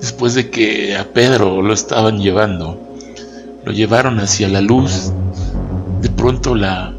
Después 0.00 0.34
de 0.34 0.50
que 0.50 0.96
a 0.96 1.04
Pedro 1.12 1.62
lo 1.62 1.72
estaban 1.74 2.20
llevando, 2.20 2.78
lo 3.64 3.72
llevaron 3.72 4.20
hacia 4.20 4.48
la 4.48 4.60
luz 4.60 5.12
de 6.02 6.10
pronto 6.10 6.56
la, 6.56 6.92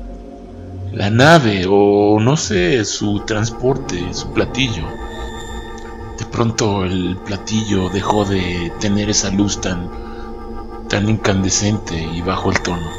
la 0.93 1.09
nave 1.09 1.65
o 1.69 2.19
no 2.21 2.37
sé, 2.37 2.85
su 2.85 3.19
transporte, 3.25 4.13
su 4.13 4.31
platillo. 4.31 4.85
De 6.17 6.25
pronto 6.25 6.85
el 6.85 7.17
platillo 7.25 7.89
dejó 7.89 8.23
de 8.23 8.71
tener 8.79 9.09
esa 9.09 9.29
luz 9.29 9.59
tan, 9.59 9.89
tan 10.87 11.09
incandescente 11.09 12.01
y 12.01 12.21
bajó 12.21 12.51
el 12.51 12.61
tono. 12.61 12.89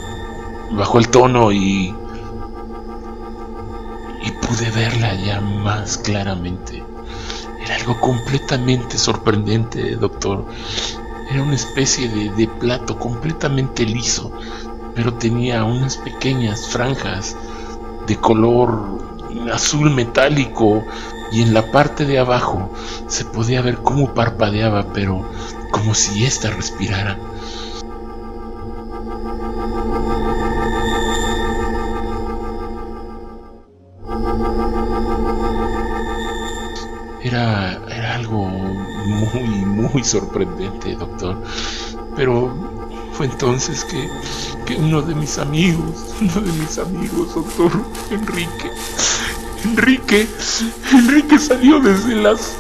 Bajó 0.73 0.99
el 0.99 1.09
tono 1.09 1.51
y, 1.51 1.95
y 4.23 4.31
pude 4.43 4.71
verla 4.73 5.15
ya 5.15 5.41
más 5.41 5.97
claramente. 5.97 6.85
Era 7.65 7.77
algo 7.77 7.99
completamente 7.99 8.99
sorprendente, 8.99 9.97
doctor. 9.97 10.45
Era 11.31 11.43
una 11.43 11.55
especie 11.55 12.09
de, 12.11 12.29
de 12.31 12.47
plato 12.47 12.99
completamente 12.99 13.87
liso, 13.87 14.31
pero 14.95 15.13
tenía 15.15 15.65
unas 15.65 15.97
pequeñas 15.97 16.69
franjas 16.69 17.37
de 18.07 18.17
color 18.17 19.05
azul 19.53 19.91
metálico 19.91 20.85
y 21.33 21.43
en 21.43 21.53
la 21.53 21.71
parte 21.73 22.05
de 22.05 22.19
abajo 22.19 22.71
se 23.09 23.25
podía 23.25 23.61
ver 23.63 23.79
cómo 23.79 24.15
parpadeaba, 24.15 24.93
pero 24.93 25.29
como 25.73 25.95
si 25.95 26.25
ésta 26.25 26.51
respirara. 26.51 27.19
Era, 37.23 37.81
era 37.89 38.15
algo 38.15 38.47
muy, 38.47 39.65
muy 39.65 40.05
sorprendente, 40.05 40.95
doctor. 40.95 41.43
Pero 42.15 42.74
Fue 43.17 43.27
entonces 43.27 43.85
que, 43.85 44.11
que 44.67 44.75
uno 44.77 45.01
de 45.01 45.15
mis 45.15 45.39
amigos, 45.39 46.15
uno 46.21 46.41
de 46.41 46.53
mis 46.53 46.79
amigos, 46.79 47.35
doctor 47.35 47.71
Enrique, 48.11 48.71
Enrique, 49.65 50.29
Enrique 50.93 51.39
salió 51.39 51.81
desde 51.81 52.17
las, 52.17 52.57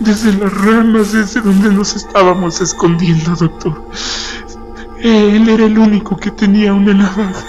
desde 0.00 0.32
las 0.32 0.52
ramas, 0.52 1.12
desde 1.12 1.42
donde 1.42 1.70
nos 1.70 1.94
estábamos 1.94 2.60
escondiendo, 2.60 3.36
doctor. 3.36 3.84
Él 4.98 5.48
era 5.48 5.66
el 5.66 5.78
único 5.78 6.16
que 6.16 6.30
tenía 6.30 6.72
una 6.72 6.94
navaja. 6.94 7.44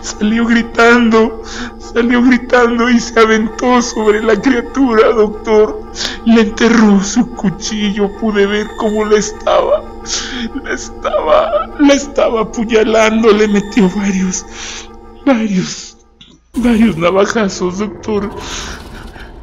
Salió 0.00 0.46
gritando, 0.46 1.42
salió 1.78 2.22
gritando 2.22 2.90
y 2.90 2.98
se 2.98 3.20
aventó 3.20 3.80
sobre 3.82 4.22
la 4.22 4.40
criatura, 4.40 5.12
doctor. 5.12 5.80
Le 6.24 6.40
enterró 6.40 7.02
su 7.04 7.30
cuchillo, 7.30 8.10
pude 8.16 8.46
ver 8.46 8.68
cómo 8.76 9.04
le 9.04 9.18
estaba. 9.18 9.97
Le 10.64 10.74
estaba, 10.74 11.66
le 11.78 11.94
estaba 11.94 12.42
apuñalando, 12.42 13.32
le 13.32 13.48
metió 13.48 13.90
varios, 13.90 14.44
varios, 15.26 15.96
varios 16.54 16.96
navajazos, 16.96 17.78
doctor. 17.78 18.30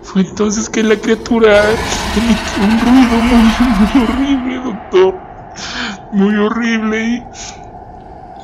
Fue 0.03 0.21
entonces 0.21 0.69
que 0.69 0.81
la 0.83 0.95
criatura 0.95 1.63
emitió 2.15 2.63
un 2.63 2.79
ruido 2.79 3.17
muy, 3.21 3.43
muy 3.79 4.03
horrible, 4.03 4.55
doctor. 4.63 5.15
Muy 6.11 6.35
horrible. 6.35 7.23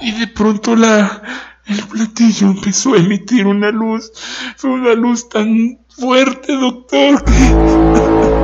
Y, 0.01 0.10
y 0.10 0.19
de 0.19 0.27
pronto 0.27 0.75
la, 0.75 1.21
el 1.67 1.81
platillo 1.88 2.47
empezó 2.47 2.93
a 2.93 2.97
emitir 2.97 3.47
una 3.47 3.71
luz. 3.71 4.12
Fue 4.57 4.71
una 4.71 4.93
luz 4.93 5.29
tan 5.29 5.79
fuerte, 5.89 6.53
doctor. 6.53 7.23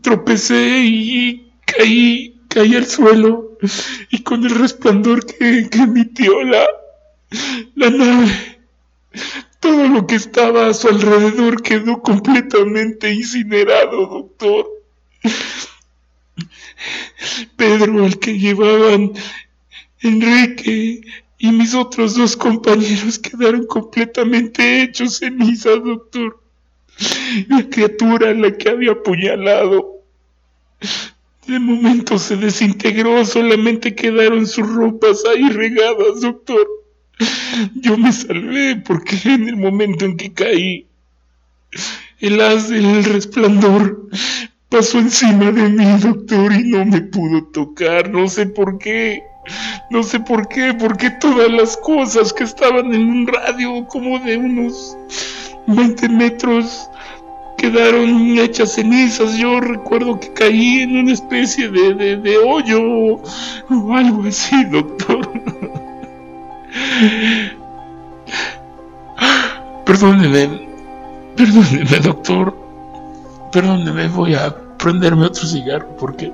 tropecé 0.00 0.80
y 0.84 1.52
caí, 1.64 2.40
caí 2.48 2.74
al 2.74 2.86
suelo 2.86 3.58
y 4.10 4.22
con 4.22 4.44
el 4.44 4.54
resplandor 4.54 5.24
que, 5.26 5.68
emitió 5.72 6.42
la, 6.44 6.66
la 7.74 7.90
nave, 7.90 8.58
todo 9.60 9.88
lo 9.88 10.06
que 10.06 10.16
estaba 10.16 10.68
a 10.68 10.74
su 10.74 10.88
alrededor 10.88 11.62
quedó 11.62 12.00
completamente 12.02 13.12
incinerado, 13.12 14.06
doctor. 14.06 14.66
Pedro, 17.56 18.04
al 18.04 18.18
que 18.18 18.38
llevaban 18.38 19.12
Enrique 20.00 21.00
y 21.38 21.52
mis 21.52 21.74
otros 21.74 22.14
dos 22.14 22.36
compañeros 22.36 23.18
quedaron 23.18 23.66
completamente 23.66 24.82
hechos 24.82 25.18
cenizas, 25.18 25.82
doctor. 25.82 26.45
La 27.48 27.68
criatura 27.68 28.30
a 28.30 28.34
la 28.34 28.56
que 28.56 28.70
había 28.70 28.92
apuñalado. 28.92 30.02
De 31.46 31.58
momento 31.58 32.18
se 32.18 32.36
desintegró, 32.36 33.24
solamente 33.24 33.94
quedaron 33.94 34.46
sus 34.46 34.66
ropas 34.68 35.22
ahí 35.30 35.48
regadas, 35.50 36.20
doctor. 36.20 36.66
Yo 37.74 37.96
me 37.96 38.12
salvé 38.12 38.76
porque 38.76 39.16
en 39.24 39.48
el 39.48 39.56
momento 39.56 40.04
en 40.04 40.16
que 40.16 40.32
caí, 40.32 40.86
el 42.20 42.40
haz 42.40 42.68
del 42.68 43.04
resplandor 43.04 44.08
pasó 44.68 44.98
encima 44.98 45.52
de 45.52 45.68
mí, 45.68 45.84
doctor, 46.00 46.52
y 46.52 46.64
no 46.64 46.84
me 46.84 47.02
pudo 47.02 47.44
tocar. 47.44 48.10
No 48.10 48.28
sé 48.28 48.46
por 48.46 48.78
qué. 48.78 49.22
No 49.90 50.02
sé 50.02 50.18
por 50.18 50.48
qué, 50.48 50.74
porque 50.74 51.10
todas 51.10 51.48
las 51.50 51.76
cosas 51.76 52.32
que 52.32 52.42
estaban 52.44 52.92
en 52.92 53.08
un 53.08 53.26
radio 53.28 53.86
como 53.86 54.18
de 54.18 54.36
unos 54.36 54.96
20 55.66 56.08
metros 56.08 56.88
quedaron 57.56 58.38
hechas 58.38 58.74
cenizas. 58.74 59.36
Yo 59.36 59.60
recuerdo 59.60 60.18
que 60.20 60.32
caí 60.32 60.80
en 60.80 60.96
una 60.96 61.12
especie 61.12 61.68
de, 61.68 61.94
de, 61.94 62.16
de 62.16 62.38
hoyo 62.38 62.80
o 63.70 63.94
algo 63.94 64.24
así, 64.28 64.64
doctor. 64.64 65.28
Perdóneme, 69.84 70.68
perdóneme, 71.36 72.00
doctor. 72.00 72.56
Perdóneme, 73.52 74.08
voy 74.08 74.34
a 74.34 74.54
prenderme 74.76 75.26
otro 75.26 75.46
cigarro 75.46 75.96
porque 75.96 76.32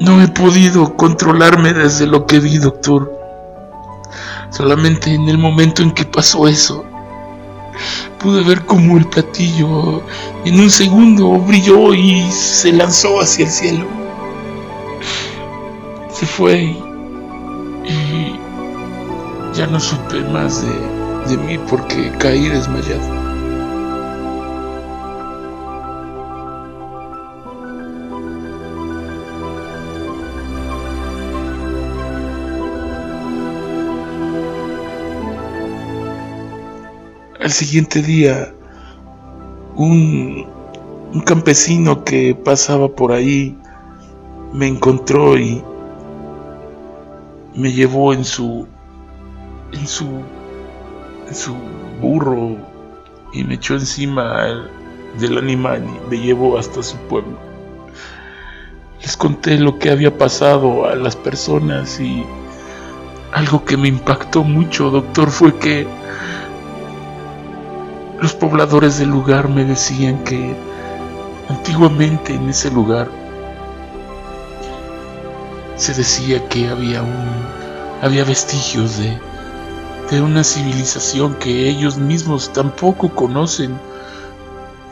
no 0.00 0.22
he 0.22 0.28
podido 0.28 0.96
controlarme 0.96 1.72
desde 1.72 2.06
lo 2.06 2.26
que 2.26 2.40
vi, 2.40 2.58
doctor. 2.58 3.25
Solamente 4.50 5.12
en 5.12 5.28
el 5.28 5.38
momento 5.38 5.82
en 5.82 5.92
que 5.92 6.04
pasó 6.04 6.48
eso, 6.48 6.84
pude 8.18 8.42
ver 8.42 8.64
cómo 8.64 8.96
el 8.96 9.06
platillo 9.06 10.02
en 10.44 10.60
un 10.60 10.70
segundo 10.70 11.30
brilló 11.32 11.94
y 11.94 12.30
se 12.30 12.72
lanzó 12.72 13.20
hacia 13.20 13.44
el 13.44 13.50
cielo. 13.50 13.86
Se 16.12 16.26
fue 16.26 16.62
y, 16.62 16.78
y 17.84 18.40
ya 19.54 19.66
no 19.66 19.78
supe 19.78 20.20
más 20.32 20.62
de, 20.62 21.36
de 21.36 21.42
mí 21.42 21.58
porque 21.68 22.10
caí 22.18 22.48
desmayado. 22.48 23.25
Al 37.46 37.52
siguiente 37.52 38.02
día, 38.02 38.52
un, 39.76 40.48
un 41.14 41.20
campesino 41.20 42.02
que 42.02 42.34
pasaba 42.34 42.88
por 42.88 43.12
ahí 43.12 43.56
me 44.52 44.66
encontró 44.66 45.38
y 45.38 45.62
me 47.54 47.70
llevó 47.70 48.12
en 48.12 48.24
su 48.24 48.66
en 49.70 49.86
su 49.86 50.06
en 51.28 51.34
su 51.36 51.54
burro 52.00 52.56
y 53.32 53.44
me 53.44 53.54
echó 53.54 53.74
encima 53.74 54.68
del 55.20 55.38
animal 55.38 55.84
y 55.84 56.10
me 56.10 56.18
llevó 56.20 56.58
hasta 56.58 56.82
su 56.82 56.96
pueblo. 57.08 57.38
Les 59.02 59.16
conté 59.16 59.56
lo 59.56 59.78
que 59.78 59.90
había 59.90 60.18
pasado 60.18 60.84
a 60.84 60.96
las 60.96 61.14
personas 61.14 62.00
y 62.00 62.24
algo 63.32 63.64
que 63.64 63.76
me 63.76 63.86
impactó 63.86 64.42
mucho, 64.42 64.90
doctor, 64.90 65.30
fue 65.30 65.56
que 65.56 65.86
los 68.20 68.32
pobladores 68.34 68.98
del 68.98 69.10
lugar 69.10 69.48
me 69.48 69.64
decían 69.64 70.22
que 70.24 70.54
antiguamente 71.48 72.34
en 72.34 72.48
ese 72.48 72.70
lugar 72.70 73.08
se 75.76 75.92
decía 75.94 76.48
que 76.48 76.68
había 76.68 77.02
un 77.02 77.46
había 78.02 78.24
vestigios 78.24 78.98
de 78.98 79.18
de 80.10 80.20
una 80.20 80.44
civilización 80.44 81.34
que 81.34 81.68
ellos 81.68 81.98
mismos 81.98 82.52
tampoco 82.52 83.08
conocen 83.14 83.76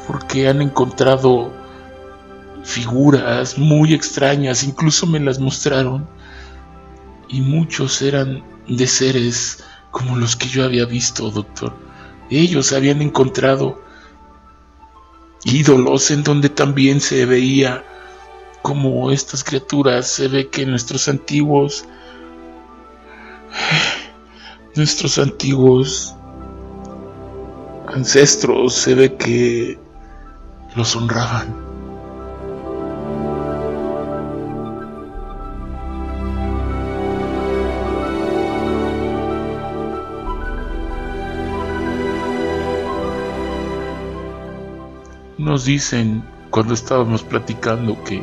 porque 0.06 0.48
han 0.48 0.60
encontrado 0.60 1.52
figuras 2.64 3.56
muy 3.58 3.94
extrañas, 3.94 4.64
incluso 4.64 5.06
me 5.06 5.20
las 5.20 5.38
mostraron 5.38 6.06
y 7.28 7.40
muchos 7.40 8.02
eran 8.02 8.42
de 8.68 8.86
seres 8.86 9.62
como 9.90 10.16
los 10.16 10.34
que 10.34 10.48
yo 10.48 10.64
había 10.64 10.84
visto, 10.84 11.30
doctor. 11.30 11.72
Ellos 12.30 12.72
habían 12.72 13.02
encontrado 13.02 13.80
ídolos 15.44 16.10
en 16.10 16.22
donde 16.22 16.48
también 16.48 17.00
se 17.00 17.26
veía 17.26 17.84
como 18.62 19.10
estas 19.10 19.44
criaturas, 19.44 20.08
se 20.08 20.28
ve 20.28 20.48
que 20.48 20.64
nuestros 20.64 21.08
antiguos 21.08 21.84
nuestros 24.74 25.18
antiguos 25.18 26.14
ancestros 27.88 28.74
se 28.74 28.94
ve 28.94 29.14
que 29.16 29.78
los 30.74 30.96
honraban. 30.96 31.63
Nos 45.44 45.66
dicen 45.66 46.24
cuando 46.48 46.72
estábamos 46.72 47.22
platicando 47.22 48.02
que 48.02 48.22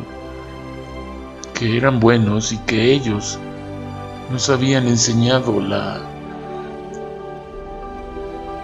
que 1.54 1.78
eran 1.78 2.00
buenos 2.00 2.52
y 2.52 2.58
que 2.58 2.92
ellos 2.94 3.38
nos 4.32 4.50
habían 4.50 4.88
enseñado 4.88 5.62
la, 5.62 6.00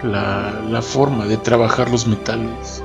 la, 0.02 0.60
la 0.68 0.82
forma 0.82 1.26
de 1.26 1.36
trabajar 1.36 1.88
los 1.88 2.08
metales. 2.08 2.82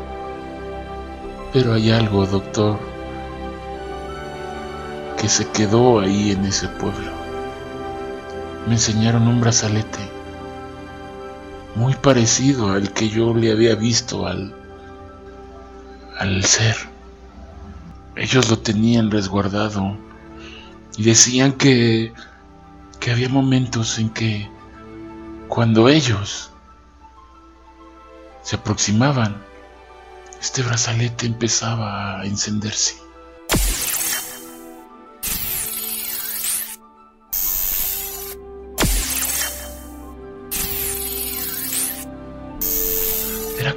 Pero 1.52 1.74
hay 1.74 1.90
algo, 1.90 2.28
doctor, 2.28 2.78
que 5.18 5.28
se 5.28 5.48
quedó 5.48 6.02
ahí 6.02 6.34
en 6.34 6.46
ese 6.46 6.68
pueblo. 6.68 7.10
Me 8.68 8.74
enseñaron 8.74 9.28
un 9.28 9.42
brazalete 9.42 10.08
muy 11.74 11.96
parecido 11.96 12.74
al 12.74 12.94
que 12.94 13.10
yo 13.10 13.34
le 13.34 13.52
había 13.52 13.74
visto 13.74 14.28
al, 14.28 14.54
al 16.18 16.44
ser. 16.44 16.76
Ellos 18.16 18.50
lo 18.50 18.60
tenían 18.60 19.12
resguardado 19.12 19.98
y 20.98 21.04
decían 21.04 21.54
que, 21.54 22.14
que 23.00 23.12
había 23.12 23.30
momentos 23.30 23.98
en 24.00 24.10
que 24.10 24.50
cuando 25.48 25.90
ellos 25.90 26.52
se 28.44 28.56
aproximaban, 28.56 29.42
este 30.40 30.62
brazalete 30.62 31.26
empezaba 31.26 32.20
a 32.20 32.26
encenderse. 32.26 33.03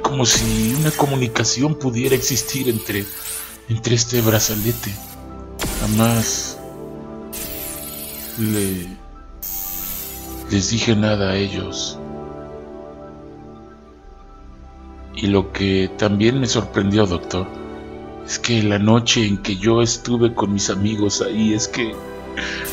Como 0.07 0.25
si 0.25 0.73
una 0.79 0.89
comunicación 0.91 1.75
pudiera 1.75 2.15
existir 2.15 2.69
entre, 2.69 3.05
entre 3.67 3.95
este 3.95 4.21
brazalete. 4.21 4.93
Jamás 5.81 6.57
le, 8.39 8.87
les 10.49 10.69
dije 10.69 10.95
nada 10.95 11.31
a 11.31 11.35
ellos. 11.35 11.99
Y 15.13 15.27
lo 15.27 15.51
que 15.51 15.91
también 15.97 16.39
me 16.39 16.47
sorprendió, 16.47 17.05
doctor, 17.05 17.45
es 18.25 18.39
que 18.39 18.63
la 18.63 18.79
noche 18.79 19.27
en 19.27 19.37
que 19.39 19.57
yo 19.57 19.81
estuve 19.81 20.33
con 20.33 20.53
mis 20.53 20.69
amigos 20.69 21.21
ahí, 21.21 21.53
es 21.53 21.67
que 21.67 21.93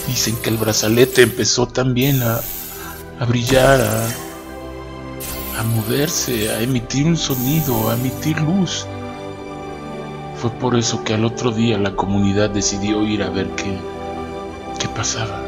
dicen 0.07 0.37
que 0.37 0.51
el 0.51 0.57
brazalete 0.57 1.23
empezó 1.23 1.67
también 1.67 2.23
a, 2.23 2.39
a 3.19 3.25
brillar, 3.25 3.81
a, 3.81 4.09
moverse, 5.65 6.51
a 6.51 6.61
emitir 6.61 7.07
un 7.07 7.17
sonido, 7.17 7.91
a 7.91 7.95
emitir 7.95 8.41
luz. 8.41 8.87
Fue 10.37 10.51
por 10.51 10.77
eso 10.77 11.05
que 11.05 11.15
al 11.15 11.25
otro 11.25 11.51
día 11.51 11.79
la 11.79 11.97
comunidad 11.97 12.51
decidió 12.51 13.03
ir 13.05 13.23
a 13.23 13.31
ver 13.31 13.49
qué, 13.57 13.79
qué 14.79 14.89
pasaba. 14.89 15.43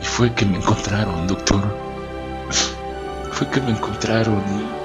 Y 0.00 0.04
fue 0.04 0.34
que 0.34 0.44
me 0.44 0.58
encontraron, 0.58 1.26
doctor. 1.26 1.62
Fue 3.30 3.48
que 3.48 3.60
me 3.60 3.70
encontraron 3.70 4.40
y... 4.40 4.81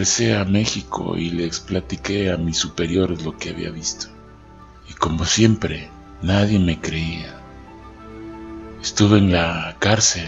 regresé 0.00 0.34
a 0.34 0.46
México 0.46 1.14
y 1.18 1.28
les 1.28 1.60
platiqué 1.60 2.30
a 2.30 2.38
mis 2.38 2.56
superiores 2.56 3.22
lo 3.22 3.36
que 3.36 3.50
había 3.50 3.70
visto. 3.70 4.06
Y 4.88 4.94
como 4.94 5.26
siempre, 5.26 5.90
nadie 6.22 6.58
me 6.58 6.80
creía. 6.80 7.38
Estuve 8.80 9.18
en 9.18 9.30
la 9.30 9.76
cárcel 9.78 10.26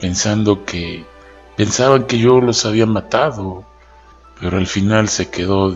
pensando 0.00 0.64
que 0.64 1.04
pensaban 1.56 2.08
que 2.08 2.18
yo 2.18 2.40
los 2.40 2.66
había 2.66 2.86
matado, 2.86 3.64
pero 4.40 4.58
al 4.58 4.66
final 4.66 5.08
se 5.08 5.30
quedó 5.30 5.72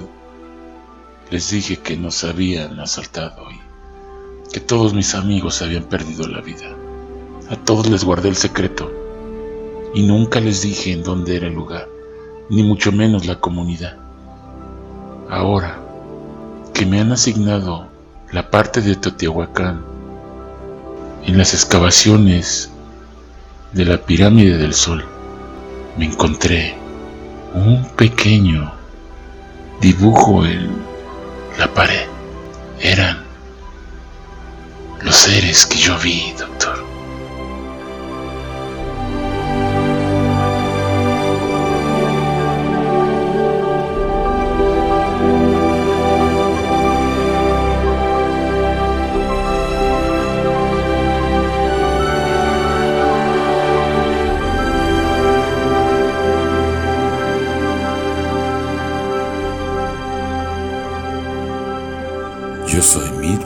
les 1.30 1.50
dije 1.50 1.76
que 1.76 1.96
nos 1.96 2.24
habían 2.24 2.80
asaltado 2.80 3.52
y 3.52 4.50
que 4.52 4.58
todos 4.58 4.94
mis 4.94 5.14
amigos 5.14 5.62
habían 5.62 5.84
perdido 5.84 6.26
la 6.26 6.40
vida. 6.40 6.74
A 7.50 7.54
todos 7.54 7.88
les 7.88 8.02
guardé 8.02 8.30
el 8.30 8.36
secreto 8.36 8.90
y 9.94 10.02
nunca 10.02 10.40
les 10.40 10.62
dije 10.62 10.90
en 10.90 11.04
dónde 11.04 11.36
era 11.36 11.46
el 11.46 11.54
lugar 11.54 11.93
ni 12.50 12.62
mucho 12.62 12.92
menos 12.92 13.26
la 13.26 13.40
comunidad. 13.40 13.96
Ahora 15.30 15.78
que 16.72 16.86
me 16.86 17.00
han 17.00 17.12
asignado 17.12 17.88
la 18.32 18.50
parte 18.50 18.80
de 18.80 18.96
Teotihuacán 18.96 19.84
en 21.24 21.38
las 21.38 21.54
excavaciones 21.54 22.70
de 23.72 23.84
la 23.84 23.98
pirámide 23.98 24.56
del 24.56 24.74
Sol, 24.74 25.04
me 25.96 26.06
encontré 26.06 26.74
un 27.54 27.84
pequeño 27.96 28.72
dibujo 29.80 30.44
en 30.44 30.70
la 31.58 31.72
pared. 31.72 32.06
Eran 32.80 33.22
los 35.02 35.14
seres 35.14 35.66
que 35.66 35.78
yo 35.78 35.96
vi, 35.98 36.32
doctor. 36.38 36.93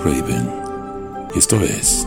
Raven 0.05 0.69
esto 1.35 1.61
es. 1.63 2.07